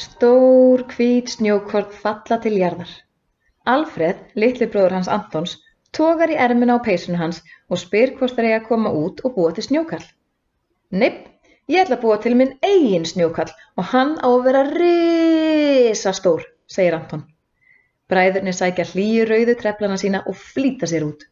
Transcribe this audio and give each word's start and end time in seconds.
Stór 0.00 0.84
hvít 0.94 1.28
snjókorn 1.28 1.90
falla 2.02 2.38
til 2.40 2.54
jarðar. 2.56 2.92
Alfreð, 3.68 4.20
litli 4.42 4.68
bróður 4.72 4.94
hans 4.96 5.10
Antons, 5.12 5.58
togar 5.92 6.30
í 6.32 6.38
ermina 6.44 6.78
á 6.78 6.84
peysunni 6.86 7.18
hans 7.20 7.42
og 7.68 7.80
spyr 7.82 8.14
hvort 8.16 8.38
þeir 8.38 8.48
eiga 8.48 8.60
að 8.60 8.68
koma 8.70 8.92
út 8.96 9.20
og 9.26 9.34
búa 9.34 9.50
til 9.56 9.66
snjókall. 9.66 10.06
Neip, 11.02 11.18
ég 11.68 11.82
ætla 11.82 11.98
að 11.98 12.06
búa 12.06 12.16
til 12.22 12.32
minn 12.38 12.54
eigin 12.64 13.04
snjókall 13.10 13.52
og 13.76 13.90
hann 13.90 14.14
á 14.24 14.28
að 14.30 14.46
vera 14.46 14.62
risastór, 14.70 16.48
segir 16.76 16.96
Anton. 16.96 17.26
Bræðurnir 18.08 18.56
sækja 18.56 18.88
hlýju 18.94 19.28
rauðu 19.28 19.58
treflana 19.60 20.00
sína 20.00 20.24
og 20.24 20.40
flýta 20.46 20.88
sér 20.88 21.04
út. 21.10 21.28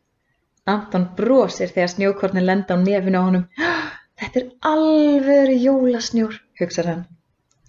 Anton 0.68 1.08
brosir 1.16 1.72
þegar 1.72 1.94
snjókornin 1.94 2.48
lenda 2.50 2.76
á 2.76 2.78
nefinu 2.84 3.24
á 3.24 3.26
honum. 3.30 3.48
Þetta 4.20 4.44
er 4.44 4.52
alveg 4.74 5.56
jólasnjór, 5.56 6.36
hugsar 6.60 6.92
hann. 6.92 7.04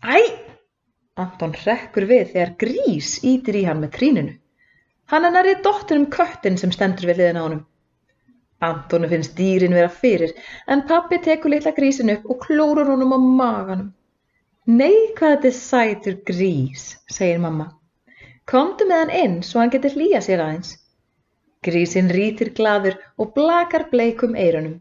Æ! 0.04 0.49
Anton 1.20 1.56
hrekkur 1.62 2.06
við 2.10 2.32
þegar 2.34 2.54
grís 2.64 3.18
ítir 3.28 3.58
í 3.60 3.66
hann 3.68 3.82
með 3.84 3.96
tríninu. 3.98 4.34
Hann 5.12 5.26
er 5.26 5.34
nærið 5.34 5.62
dóttur 5.66 6.00
um 6.00 6.08
köttin 6.14 6.58
sem 6.62 6.72
stendur 6.72 7.10
við 7.10 7.20
hliðina 7.20 7.42
á 7.42 7.46
honum. 7.48 7.64
Antonu 8.68 9.08
finnst 9.12 9.38
dýrin 9.40 9.76
vera 9.78 9.90
fyrir 10.02 10.34
en 10.68 10.84
pappi 10.88 11.20
tekur 11.26 11.54
litla 11.54 11.72
grísin 11.78 12.12
upp 12.14 12.30
og 12.30 12.42
klórar 12.46 12.92
honum 12.92 13.16
á 13.16 13.20
maganum. 13.42 13.90
Nei, 14.70 15.10
hvað 15.18 15.36
þetta 15.36 15.50
er 15.50 15.56
sætur 15.58 16.18
grís, 16.30 16.84
segir 17.10 17.40
mamma. 17.42 17.72
Komdu 18.50 18.86
með 18.90 19.02
hann 19.02 19.16
inn 19.24 19.38
svo 19.48 19.64
hann 19.64 19.74
getur 19.74 19.96
hlýja 19.96 20.22
sér 20.26 20.44
aðeins. 20.46 20.76
Grísin 21.66 22.12
rítir 22.14 22.54
gladur 22.60 23.00
og 23.18 23.34
blakar 23.36 23.88
bleikum 23.94 24.36
eirunum. 24.36 24.78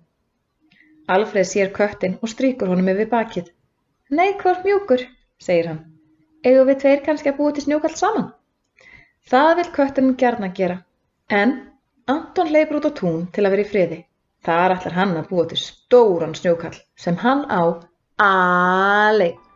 Alfreð 1.09 1.49
sér 1.53 1.73
köttin 1.79 2.19
og 2.21 2.35
stríkur 2.35 2.69
honum 2.69 2.91
yfir 2.93 3.09
bakið. 3.15 3.55
Nei, 4.11 4.35
hvort 4.43 4.67
mjúkur, 4.67 5.07
segir 5.41 5.73
hann. 5.73 5.98
Eigum 6.49 6.69
við 6.71 6.79
tveir 6.83 7.01
kannski 7.07 7.33
að 7.33 7.41
búa 7.41 7.55
til 7.55 7.65
snjókall 7.67 7.97
saman? 8.01 8.29
Það 9.33 9.51
vil 9.61 9.71
kötturinn 9.79 10.15
gjarna 10.21 10.49
gera. 10.61 10.79
En 11.41 11.57
Anton 12.09 12.49
hleypur 12.49 12.79
út 12.79 12.89
á 12.89 12.93
tún 13.01 13.27
til 13.37 13.45
að 13.45 13.55
vera 13.55 13.65
í 13.67 13.71
friði. 13.73 13.99
Þar 14.47 14.75
ætlar 14.77 14.97
hann 14.97 15.17
að 15.21 15.29
búa 15.33 15.45
til 15.51 15.59
stóran 15.61 16.37
snjókall 16.39 16.79
sem 16.97 17.19
hann 17.25 17.45
á 17.53 17.63
aleinn. 18.25 19.48